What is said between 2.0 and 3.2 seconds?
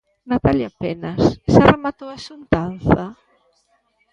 a xuntanza?